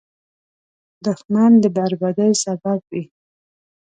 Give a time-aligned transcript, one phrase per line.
[1.05, 3.03] دښمن د بربادۍ سبب وي